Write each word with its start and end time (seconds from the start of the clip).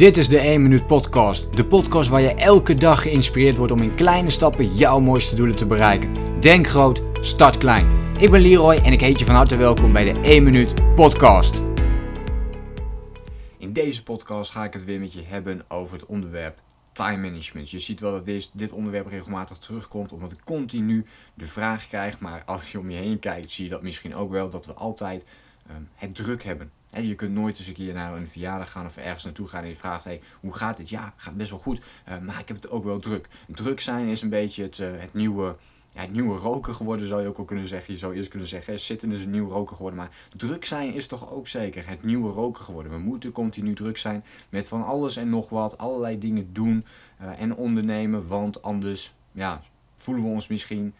Dit 0.00 0.16
is 0.16 0.28
de 0.28 0.38
1 0.38 0.62
Minuut 0.62 0.86
Podcast. 0.86 1.56
De 1.56 1.64
podcast 1.64 2.08
waar 2.08 2.20
je 2.20 2.34
elke 2.34 2.74
dag 2.74 3.02
geïnspireerd 3.02 3.56
wordt 3.56 3.72
om 3.72 3.82
in 3.82 3.94
kleine 3.94 4.30
stappen 4.30 4.74
jouw 4.74 5.00
mooiste 5.00 5.34
doelen 5.34 5.56
te 5.56 5.66
bereiken. 5.66 6.40
Denk 6.40 6.66
groot, 6.66 7.02
start 7.20 7.58
klein. 7.58 8.14
Ik 8.18 8.30
ben 8.30 8.40
Leroy 8.40 8.74
en 8.74 8.92
ik 8.92 9.00
heet 9.00 9.18
je 9.18 9.24
van 9.24 9.34
harte 9.34 9.56
welkom 9.56 9.92
bij 9.92 10.12
de 10.12 10.20
1 10.20 10.42
Minuut 10.42 10.94
Podcast. 10.94 11.62
In 13.58 13.72
deze 13.72 14.02
podcast 14.02 14.50
ga 14.50 14.64
ik 14.64 14.72
het 14.72 14.84
weer 14.84 15.00
met 15.00 15.12
je 15.12 15.22
hebben 15.22 15.62
over 15.68 15.94
het 15.94 16.06
onderwerp 16.06 16.58
time 16.92 17.30
management. 17.30 17.70
Je 17.70 17.78
ziet 17.78 18.00
wel 18.00 18.12
dat 18.12 18.24
dit, 18.52 18.72
onderwerp 18.72 19.06
regelmatig 19.06 19.56
terugkomt, 19.56 20.12
omdat 20.12 20.32
ik 20.32 20.40
continu 20.44 21.06
de 21.34 21.46
vraag 21.46 21.88
krijg. 21.88 22.18
Maar 22.18 22.42
als 22.46 22.72
je 22.72 22.78
om 22.78 22.90
je 22.90 22.96
heen 22.96 23.18
kijkt, 23.18 23.52
zie 23.52 23.64
je 23.64 23.70
dat 23.70 23.82
misschien 23.82 24.14
ook 24.14 24.30
wel 24.30 24.50
dat 24.50 24.66
we 24.66 24.72
altijd 24.72 25.24
um, 25.70 25.88
het 25.94 26.14
druk 26.14 26.44
hebben. 26.44 26.70
Je 26.92 27.14
kunt 27.14 27.32
nooit 27.32 27.58
eens 27.58 27.68
een 27.68 27.74
keer 27.74 27.94
naar 27.94 28.16
een 28.16 28.28
verjaardag 28.28 28.70
gaan 28.70 28.86
of 28.86 28.96
ergens 28.96 29.24
naartoe 29.24 29.46
gaan 29.46 29.62
en 29.62 29.68
je 29.68 29.76
vraagt: 29.76 30.04
hey, 30.04 30.20
hoe 30.40 30.54
gaat 30.54 30.78
het? 30.78 30.88
Ja, 30.88 31.12
gaat 31.16 31.36
best 31.36 31.50
wel 31.50 31.58
goed, 31.58 31.80
uh, 32.08 32.18
maar 32.18 32.38
ik 32.38 32.48
heb 32.48 32.56
het 32.56 32.70
ook 32.70 32.84
wel 32.84 32.98
druk. 32.98 33.28
Druk 33.46 33.80
zijn 33.80 34.06
is 34.06 34.22
een 34.22 34.28
beetje 34.28 34.62
het, 34.62 34.78
uh, 34.78 34.88
het 34.90 35.14
nieuwe 35.14 35.56
ja, 35.92 36.00
het 36.00 36.12
nieuwe 36.12 36.38
roken 36.38 36.74
geworden, 36.74 37.06
zou 37.06 37.22
je 37.22 37.28
ook 37.28 37.38
al 37.38 37.44
kunnen 37.44 37.68
zeggen. 37.68 37.92
Je 37.92 37.98
zou 37.98 38.14
eerst 38.14 38.28
kunnen 38.28 38.48
zeggen, 38.48 38.80
zitten 38.80 39.12
is 39.12 39.24
een 39.24 39.30
nieuw 39.30 39.48
roken 39.48 39.76
geworden. 39.76 39.98
Maar 39.98 40.10
druk 40.36 40.64
zijn 40.64 40.94
is 40.94 41.06
toch 41.06 41.32
ook 41.32 41.48
zeker 41.48 41.88
het 41.88 42.02
nieuwe 42.02 42.32
roken 42.32 42.62
geworden. 42.62 42.92
We 42.92 42.98
moeten 42.98 43.32
continu 43.32 43.74
druk 43.74 43.98
zijn 43.98 44.24
met 44.48 44.68
van 44.68 44.84
alles 44.84 45.16
en 45.16 45.28
nog 45.28 45.48
wat. 45.48 45.78
Allerlei 45.78 46.18
dingen 46.18 46.52
doen 46.52 46.84
uh, 47.22 47.40
en 47.40 47.54
ondernemen. 47.54 48.28
Want 48.28 48.62
anders 48.62 49.14
ja, 49.32 49.62
voelen 49.96 50.24
we 50.24 50.30
ons 50.30 50.48
misschien 50.48 50.94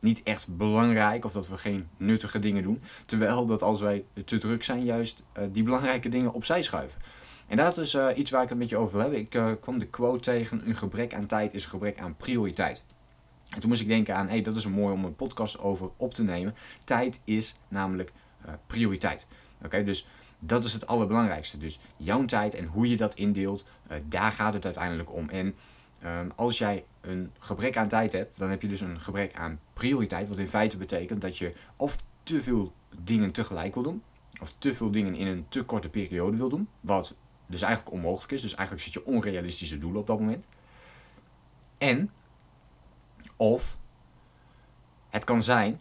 niet 0.00 0.22
echt 0.22 0.56
belangrijk. 0.56 1.24
Of 1.24 1.32
dat 1.32 1.48
we 1.48 1.56
geen 1.56 1.88
nuttige 1.96 2.38
dingen 2.38 2.62
doen. 2.62 2.82
Terwijl 3.06 3.46
dat 3.46 3.62
als 3.62 3.80
wij 3.80 4.04
te 4.24 4.38
druk 4.38 4.64
zijn, 4.64 4.84
juist 4.84 5.22
uh, 5.38 5.44
die 5.52 5.62
belangrijke 5.62 6.08
dingen 6.08 6.32
opzij 6.32 6.62
schuiven. 6.62 7.00
En 7.46 7.56
dat 7.56 7.78
is 7.78 7.96
iets 8.14 8.30
waar 8.30 8.42
ik 8.42 8.48
het 8.48 8.58
met 8.58 8.68
je 8.68 8.76
over 8.76 8.92
wil 8.92 9.00
hebben. 9.00 9.20
Ik 9.20 9.60
kwam 9.60 9.78
de 9.78 9.86
quote 9.86 10.20
tegen, 10.20 10.68
een 10.68 10.76
gebrek 10.76 11.14
aan 11.14 11.26
tijd 11.26 11.54
is 11.54 11.64
een 11.64 11.70
gebrek 11.70 11.98
aan 11.98 12.16
prioriteit. 12.16 12.84
En 13.48 13.60
toen 13.60 13.68
moest 13.68 13.80
ik 13.80 13.88
denken 13.88 14.16
aan, 14.16 14.28
hey, 14.28 14.42
dat 14.42 14.56
is 14.56 14.66
mooi 14.66 14.92
om 14.92 15.04
een 15.04 15.16
podcast 15.16 15.58
over 15.58 15.90
op 15.96 16.14
te 16.14 16.22
nemen. 16.22 16.54
Tijd 16.84 17.20
is 17.24 17.56
namelijk 17.68 18.12
prioriteit. 18.66 19.26
Oké, 19.64 19.84
dus 19.84 20.06
dat 20.38 20.64
is 20.64 20.72
het 20.72 20.86
allerbelangrijkste. 20.86 21.58
Dus 21.58 21.78
jouw 21.96 22.24
tijd 22.24 22.54
en 22.54 22.64
hoe 22.64 22.88
je 22.88 22.96
dat 22.96 23.14
indeelt, 23.14 23.64
daar 24.08 24.32
gaat 24.32 24.54
het 24.54 24.64
uiteindelijk 24.64 25.12
om. 25.12 25.28
En 25.28 25.54
um, 26.04 26.32
als 26.36 26.58
jij 26.58 26.84
een 27.00 27.32
gebrek 27.38 27.76
aan 27.76 27.88
tijd 27.88 28.12
hebt, 28.12 28.38
dan 28.38 28.50
heb 28.50 28.62
je 28.62 28.68
dus 28.68 28.80
een 28.80 29.00
gebrek 29.00 29.34
aan 29.34 29.60
prioriteit. 29.72 30.28
Wat 30.28 30.38
in 30.38 30.48
feite 30.48 30.76
betekent 30.76 31.20
dat 31.20 31.38
je 31.38 31.54
of 31.76 31.96
te 32.22 32.42
veel 32.42 32.72
dingen 33.02 33.32
tegelijk 33.32 33.74
wil 33.74 33.82
doen, 33.82 34.02
of 34.40 34.54
te 34.58 34.74
veel 34.74 34.90
dingen 34.90 35.14
in 35.14 35.26
een 35.26 35.46
te 35.48 35.62
korte 35.64 35.88
periode 35.88 36.36
wil 36.36 36.48
doen. 36.48 36.68
Wat 36.80 37.14
dus 37.46 37.62
eigenlijk 37.62 37.94
onmogelijk 37.94 38.32
is. 38.32 38.42
Dus 38.42 38.54
eigenlijk 38.54 38.86
zit 38.86 38.92
je 38.92 39.06
onrealistische 39.06 39.78
doelen 39.78 40.00
op 40.00 40.06
dat 40.06 40.18
moment. 40.18 40.46
En 41.78 42.10
of 43.36 43.78
het 45.08 45.24
kan 45.24 45.42
zijn 45.42 45.80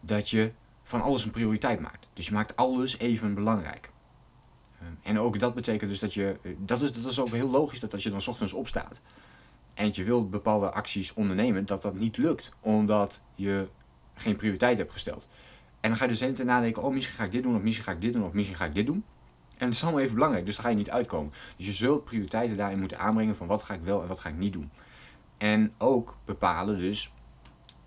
dat 0.00 0.30
je 0.30 0.52
van 0.82 1.02
alles 1.02 1.24
een 1.24 1.30
prioriteit 1.30 1.80
maakt. 1.80 2.08
Dus 2.12 2.26
je 2.26 2.32
maakt 2.32 2.56
alles 2.56 2.98
even 2.98 3.34
belangrijk. 3.34 3.90
Ehm, 4.80 4.92
en 5.02 5.18
ook 5.18 5.38
dat 5.38 5.54
betekent 5.54 5.90
dus 5.90 6.00
dat 6.00 6.14
je. 6.14 6.38
Eh, 6.42 6.52
dat 6.58 6.80
is, 6.80 6.92
dat 6.92 7.10
is 7.10 7.20
ook 7.20 7.28
heel 7.28 7.50
logisch 7.50 7.80
dat 7.80 7.92
als 7.92 8.02
je 8.02 8.10
dan 8.10 8.26
ochtends 8.26 8.52
opstaat. 8.52 9.00
En 9.76 9.90
je 9.92 10.04
wilt 10.04 10.30
bepaalde 10.30 10.70
acties 10.70 11.14
ondernemen, 11.14 11.66
dat 11.66 11.82
dat 11.82 11.94
niet 11.94 12.16
lukt. 12.16 12.52
Omdat 12.60 13.22
je 13.34 13.68
geen 14.14 14.36
prioriteit 14.36 14.78
hebt 14.78 14.92
gesteld. 14.92 15.28
En 15.80 15.88
dan 15.88 15.96
ga 15.98 16.04
je 16.04 16.10
dus 16.10 16.20
hele 16.20 16.44
nadenken: 16.44 16.82
oh, 16.82 16.92
misschien 16.92 17.16
ga 17.16 17.24
ik 17.24 17.32
dit 17.32 17.42
doen, 17.42 17.56
of 17.56 17.62
misschien 17.62 17.84
ga 17.84 17.92
ik 17.92 18.00
dit 18.00 18.12
doen, 18.12 18.24
of 18.24 18.32
misschien 18.32 18.56
ga 18.56 18.64
ik 18.64 18.74
dit 18.74 18.86
doen. 18.86 19.04
En 19.56 19.66
het 19.66 19.74
is 19.74 19.82
allemaal 19.82 20.00
even 20.00 20.14
belangrijk, 20.14 20.46
dus 20.46 20.54
daar 20.54 20.64
ga 20.64 20.70
je 20.70 20.76
niet 20.76 20.90
uitkomen. 20.90 21.32
Dus 21.56 21.66
je 21.66 21.72
zult 21.72 22.04
prioriteiten 22.04 22.56
daarin 22.56 22.78
moeten 22.78 22.98
aanbrengen 22.98 23.36
van 23.36 23.46
wat 23.46 23.62
ga 23.62 23.74
ik 23.74 23.82
wel 23.82 24.02
en 24.02 24.08
wat 24.08 24.18
ga 24.18 24.28
ik 24.28 24.36
niet 24.36 24.52
doen. 24.52 24.70
En 25.38 25.72
ook 25.78 26.16
bepalen 26.24 26.78
dus 26.78 27.12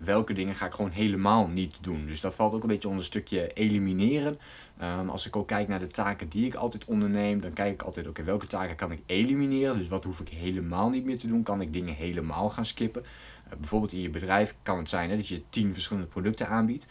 welke 0.00 0.32
dingen 0.32 0.54
ga 0.54 0.66
ik 0.66 0.72
gewoon 0.72 0.90
helemaal 0.90 1.46
niet 1.46 1.76
doen. 1.80 2.06
Dus 2.06 2.20
dat 2.20 2.36
valt 2.36 2.54
ook 2.54 2.62
een 2.62 2.68
beetje 2.68 2.88
onder 2.88 3.04
een 3.04 3.10
stukje 3.10 3.52
elimineren. 3.52 4.38
Um, 4.82 5.08
als 5.08 5.26
ik 5.26 5.36
ook 5.36 5.46
kijk 5.46 5.68
naar 5.68 5.78
de 5.78 5.86
taken 5.86 6.28
die 6.28 6.46
ik 6.46 6.54
altijd 6.54 6.84
onderneem, 6.84 7.40
dan 7.40 7.52
kijk 7.52 7.72
ik 7.72 7.82
altijd, 7.82 8.06
oké, 8.06 8.22
welke 8.22 8.46
taken 8.46 8.76
kan 8.76 8.92
ik 8.92 9.00
elimineren? 9.06 9.78
Dus 9.78 9.88
wat 9.88 10.04
hoef 10.04 10.20
ik 10.20 10.28
helemaal 10.28 10.88
niet 10.88 11.04
meer 11.04 11.18
te 11.18 11.26
doen? 11.26 11.42
Kan 11.42 11.60
ik 11.60 11.72
dingen 11.72 11.94
helemaal 11.94 12.50
gaan 12.50 12.66
skippen? 12.66 13.02
Uh, 13.02 13.58
bijvoorbeeld 13.58 13.92
in 13.92 14.00
je 14.00 14.10
bedrijf 14.10 14.54
kan 14.62 14.78
het 14.78 14.88
zijn 14.88 15.10
hè, 15.10 15.16
dat 15.16 15.28
je 15.28 15.42
tien 15.50 15.72
verschillende 15.72 16.08
producten 16.08 16.48
aanbiedt. 16.48 16.86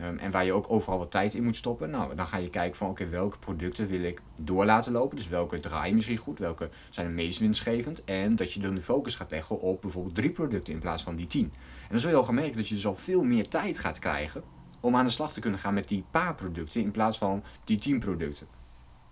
Um, 0.00 0.18
en 0.18 0.30
waar 0.30 0.44
je 0.44 0.52
ook 0.52 0.70
overal 0.70 0.98
wat 0.98 1.10
tijd 1.10 1.34
in 1.34 1.44
moet 1.44 1.56
stoppen. 1.56 1.90
Nou, 1.90 2.14
dan 2.14 2.26
ga 2.26 2.36
je 2.36 2.50
kijken 2.50 2.76
van 2.76 2.88
oké, 2.88 3.08
welke 3.08 3.38
producten 3.38 3.86
wil 3.86 4.02
ik 4.02 4.22
door 4.40 4.64
laten 4.64 4.92
lopen. 4.92 5.16
Dus 5.16 5.28
welke 5.28 5.60
draaien 5.60 5.94
misschien 5.94 6.16
goed, 6.16 6.38
welke 6.38 6.70
zijn 6.90 7.06
het 7.06 7.14
meest 7.14 7.38
winstgevend. 7.38 8.04
En 8.04 8.36
dat 8.36 8.52
je 8.52 8.60
dan 8.60 8.74
de 8.74 8.80
focus 8.80 9.14
gaat 9.14 9.30
leggen 9.30 9.60
op 9.60 9.80
bijvoorbeeld 9.80 10.14
drie 10.14 10.30
producten 10.30 10.72
in 10.72 10.80
plaats 10.80 11.02
van 11.02 11.16
die 11.16 11.26
tien. 11.26 11.52
En 11.82 11.88
dan 11.88 12.00
zul 12.00 12.10
je 12.10 12.16
al 12.16 12.24
gaan 12.24 12.34
merken 12.34 12.56
dat 12.56 12.68
je 12.68 12.74
dus 12.74 12.86
al 12.86 12.94
veel 12.94 13.22
meer 13.22 13.48
tijd 13.48 13.78
gaat 13.78 13.98
krijgen 13.98 14.42
om 14.80 14.96
aan 14.96 15.04
de 15.04 15.10
slag 15.10 15.32
te 15.32 15.40
kunnen 15.40 15.60
gaan 15.60 15.74
met 15.74 15.88
die 15.88 16.04
paar 16.10 16.34
producten 16.34 16.82
in 16.82 16.90
plaats 16.90 17.18
van 17.18 17.42
die 17.64 17.78
tien 17.78 17.98
producten. 17.98 18.46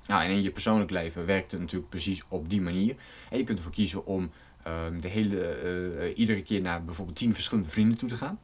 Nou, 0.06 0.22
en 0.22 0.30
in 0.30 0.42
je 0.42 0.50
persoonlijk 0.50 0.90
leven 0.90 1.26
werkt 1.26 1.50
het 1.50 1.60
natuurlijk 1.60 1.90
precies 1.90 2.22
op 2.28 2.48
die 2.48 2.60
manier. 2.60 2.96
En 3.30 3.38
je 3.38 3.44
kunt 3.44 3.58
ervoor 3.58 3.72
kiezen 3.72 4.06
om 4.06 4.30
um, 4.66 5.00
de 5.00 5.08
hele, 5.08 5.62
uh, 5.98 6.18
iedere 6.18 6.42
keer 6.42 6.60
naar 6.60 6.84
bijvoorbeeld 6.84 7.16
tien 7.16 7.34
verschillende 7.34 7.70
vrienden 7.70 7.98
toe 7.98 8.08
te 8.08 8.16
gaan. 8.16 8.38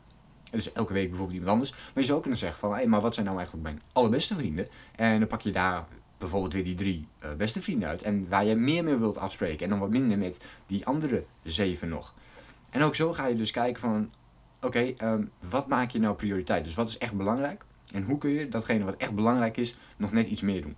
Dus 0.55 0.73
elke 0.73 0.93
week 0.93 1.09
bijvoorbeeld 1.09 1.39
iemand 1.39 1.53
anders. 1.53 1.71
Maar 1.71 1.91
je 1.95 2.05
zou 2.05 2.17
ook 2.17 2.23
kunnen 2.23 2.41
zeggen 2.41 2.59
van, 2.59 2.71
hé, 2.71 2.77
hey, 2.77 2.87
maar 2.87 3.01
wat 3.01 3.15
zijn 3.15 3.27
nou 3.27 3.39
eigenlijk 3.39 3.69
mijn 3.69 3.83
allerbeste 3.93 4.35
vrienden? 4.35 4.69
En 4.97 5.19
dan 5.19 5.29
pak 5.29 5.41
je 5.41 5.53
daar 5.53 5.87
bijvoorbeeld 6.19 6.53
weer 6.53 6.65
die 6.65 6.75
drie 6.75 7.09
uh, 7.25 7.33
beste 7.33 7.61
vrienden 7.61 7.89
uit. 7.89 8.03
En 8.03 8.29
waar 8.29 8.45
je 8.45 8.55
meer 8.55 8.85
mee 8.85 8.97
wilt 8.97 9.19
afspreken. 9.19 9.65
En 9.65 9.71
dan 9.71 9.79
wat 9.79 9.91
minder 9.91 10.19
met 10.19 10.41
die 10.67 10.87
andere 10.87 11.25
zeven 11.43 11.89
nog. 11.89 12.15
En 12.71 12.83
ook 12.83 12.95
zo 12.95 13.13
ga 13.13 13.27
je 13.27 13.37
dus 13.37 13.51
kijken 13.51 13.81
van, 13.81 14.11
oké, 14.61 14.95
um, 15.03 15.31
wat 15.51 15.69
maak 15.69 15.91
je 15.91 15.99
nou 15.99 16.15
prioriteit? 16.15 16.65
Dus 16.65 16.75
wat 16.75 16.89
is 16.89 16.99
echt 16.99 17.15
belangrijk? 17.15 17.65
En 17.93 18.03
hoe 18.03 18.19
kun 18.19 18.31
je 18.31 18.49
datgene 18.49 18.85
wat 18.85 18.97
echt 18.97 19.15
belangrijk 19.15 19.57
is, 19.57 19.77
nog 19.97 20.13
net 20.13 20.27
iets 20.27 20.43
meer 20.43 20.63
doen? 20.63 20.77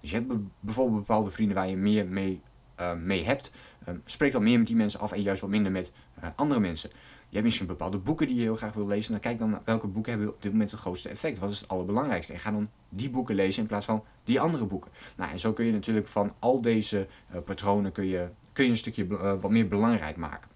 Dus 0.00 0.10
je 0.10 0.16
hebt 0.16 0.32
bijvoorbeeld 0.60 0.98
bepaalde 0.98 1.30
vrienden 1.30 1.56
waar 1.56 1.68
je 1.68 1.76
meer 1.76 2.06
mee, 2.06 2.40
uh, 2.80 2.92
mee 2.94 3.24
hebt. 3.24 3.50
Um, 3.88 4.02
spreek 4.04 4.32
dan 4.32 4.42
meer 4.42 4.58
met 4.58 4.66
die 4.66 4.76
mensen 4.76 5.00
af 5.00 5.12
en 5.12 5.22
juist 5.22 5.40
wat 5.40 5.50
minder 5.50 5.72
met 5.72 5.92
uh, 6.22 6.28
andere 6.36 6.60
mensen. 6.60 6.90
Je 7.28 7.34
hebt 7.34 7.44
misschien 7.44 7.66
bepaalde 7.66 7.98
boeken 7.98 8.26
die 8.26 8.36
je 8.36 8.42
heel 8.42 8.56
graag 8.56 8.74
wil 8.74 8.86
lezen. 8.86 9.12
Dan 9.12 9.20
kijk 9.20 9.38
dan 9.38 9.60
welke 9.64 9.86
boeken 9.86 10.12
hebben 10.12 10.30
op 10.30 10.42
dit 10.42 10.52
moment 10.52 10.70
het 10.70 10.80
grootste 10.80 11.08
effect. 11.08 11.38
Wat 11.38 11.50
is 11.50 11.60
het 11.60 11.68
allerbelangrijkste? 11.68 12.32
En 12.32 12.40
ga 12.40 12.50
dan 12.50 12.68
die 12.88 13.10
boeken 13.10 13.34
lezen 13.34 13.62
in 13.62 13.68
plaats 13.68 13.86
van 13.86 14.04
die 14.24 14.40
andere 14.40 14.64
boeken. 14.64 14.90
Nou, 15.16 15.30
en 15.30 15.40
zo 15.40 15.52
kun 15.52 15.64
je 15.64 15.72
natuurlijk 15.72 16.08
van 16.08 16.32
al 16.38 16.60
deze 16.60 17.06
uh, 17.34 17.40
patronen 17.44 17.92
kun 17.92 18.06
je, 18.06 18.28
kun 18.52 18.64
je 18.64 18.70
een 18.70 18.76
stukje 18.76 19.06
uh, 19.06 19.32
wat 19.40 19.50
meer 19.50 19.68
belangrijk 19.68 20.16
maken. 20.16 20.50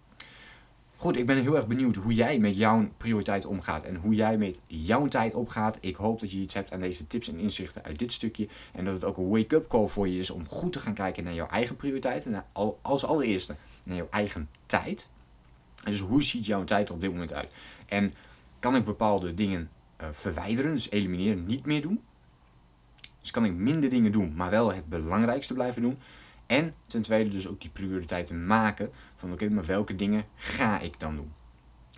Goed, 0.97 1.17
ik 1.17 1.27
ben 1.27 1.43
heel 1.43 1.57
erg 1.57 1.67
benieuwd 1.67 1.97
hoe 1.97 2.15
jij 2.15 2.39
met 2.39 2.57
jouw 2.57 2.89
prioriteit 2.97 3.47
omgaat 3.47 3.85
en 3.85 3.97
hoe 3.97 4.15
jij 4.15 4.37
met 4.37 4.63
jouw 4.67 5.07
tijd 5.07 5.35
opgaat. 5.35 5.79
Ik 5.81 5.97
hoop 5.97 6.21
dat 6.21 6.31
je 6.31 6.39
iets 6.39 6.55
hebt 6.55 6.73
aan 6.73 6.81
deze 6.81 7.07
tips 7.07 7.29
en 7.29 7.39
inzichten 7.39 7.83
uit 7.85 7.99
dit 7.99 8.13
stukje. 8.13 8.49
En 8.73 8.85
dat 8.85 8.95
het 8.95 9.05
ook 9.05 9.17
een 9.17 9.29
wake-up 9.29 9.69
call 9.69 9.87
voor 9.87 10.09
je 10.09 10.19
is 10.19 10.31
om 10.31 10.49
goed 10.49 10.73
te 10.73 10.81
gaan 10.81 10.95
kijken 10.95 11.25
naar 11.25 11.35
jouw 11.35 11.47
eigen 11.47 11.77
prioriteiten. 11.77 12.45
als 12.83 13.05
allereerste 13.05 13.57
naar 13.85 13.97
jouw 13.97 14.09
eigen 14.11 14.49
tijd. 14.67 15.09
Dus 15.85 16.01
hoe 16.01 16.23
ziet 16.23 16.47
jouw 16.47 16.65
tijd 16.65 16.91
op 16.91 17.01
dit 17.01 17.11
moment 17.11 17.33
uit? 17.33 17.51
En 17.87 18.13
kan 18.59 18.77
ik 18.77 18.85
bepaalde 18.85 19.35
dingen 19.35 19.71
uh, 20.01 20.09
verwijderen, 20.13 20.75
dus 20.75 20.91
elimineren, 20.91 21.47
niet 21.47 21.67
meer 21.67 21.83
doen? 21.83 22.01
Dus 23.21 23.31
kan 23.31 23.45
ik 23.45 23.53
minder 23.53 23.91
dingen 23.91 24.13
doen, 24.13 24.35
maar 24.35 24.51
wel 24.51 24.73
het 24.73 24.89
belangrijkste 24.89 25.55
blijven 25.55 25.83
doen? 25.83 25.99
En 26.47 26.75
ten 26.87 27.03
tweede 27.03 27.31
dus 27.31 27.49
ook 27.49 27.61
die 27.61 27.71
prioriteiten 27.71 28.47
maken 28.47 28.91
van 29.17 29.33
oké, 29.33 29.49
maar 29.49 29.65
welke 29.65 29.97
dingen 29.97 30.25
ga 30.37 30.81
ik 30.81 31.01
dan 31.01 31.17
doen? 31.17 31.33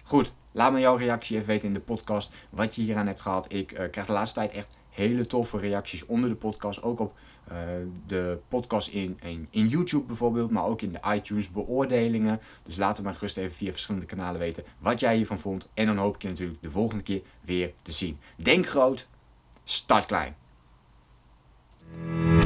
Goed, 0.02 0.32
laat 0.52 0.72
me 0.72 0.80
jouw 0.80 0.96
reactie 0.96 1.36
even 1.36 1.48
weten 1.48 1.68
in 1.68 1.74
de 1.74 1.80
podcast 1.80 2.32
wat 2.50 2.74
je 2.74 2.82
hieraan 2.82 3.06
hebt 3.06 3.20
gehad. 3.20 3.52
Ik 3.52 3.72
uh, 3.72 3.90
krijg 3.90 4.06
de 4.06 4.12
laatste 4.12 4.38
tijd 4.38 4.52
echt 4.52 4.68
hele 4.90 5.26
toffe 5.26 5.58
reacties 5.58 6.06
onder 6.06 6.30
de 6.30 6.36
podcast, 6.36 6.82
ook 6.82 7.00
op 7.00 7.14
uh, 7.52 7.58
de 8.06 8.38
podcast 8.48 8.88
in, 8.88 9.18
in, 9.22 9.46
in, 9.50 9.68
YouTube 9.68 10.06
bijvoorbeeld, 10.06 10.50
maar 10.50 10.64
ook 10.64 10.82
in 10.82 10.92
de 10.92 11.14
iTunes 11.14 11.50
beoordelingen. 11.50 12.40
Dus 12.62 12.76
laat 12.76 12.96
het 12.96 13.04
maar 13.04 13.14
gerust 13.14 13.36
even 13.36 13.54
via 13.54 13.70
verschillende 13.70 14.06
kanalen 14.06 14.40
weten 14.40 14.64
wat 14.78 15.00
jij 15.00 15.16
hiervan 15.16 15.38
vond. 15.38 15.68
En 15.74 15.86
dan 15.86 15.96
hoop 15.96 16.14
ik 16.14 16.22
je 16.22 16.28
natuurlijk 16.28 16.62
de 16.62 16.70
volgende 16.70 17.02
keer 17.02 17.22
weer 17.40 17.72
te 17.82 17.92
zien. 17.92 18.18
Denk 18.36 18.66
groot, 18.66 19.08
start 19.64 20.06
klein. 20.06 20.41